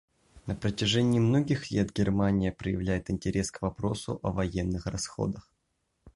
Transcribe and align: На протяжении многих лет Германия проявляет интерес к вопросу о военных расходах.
На 0.47 0.55
протяжении 0.55 1.19
многих 1.19 1.69
лет 1.69 1.93
Германия 1.95 2.51
проявляет 2.51 3.11
интерес 3.11 3.51
к 3.51 3.61
вопросу 3.61 4.19
о 4.23 4.31
военных 4.31 4.87
расходах. 4.87 5.51